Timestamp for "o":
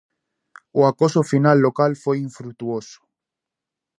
0.79-0.81